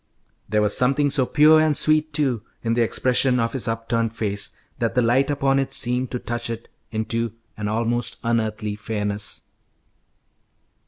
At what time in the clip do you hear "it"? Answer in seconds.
5.59-5.71, 6.49-6.69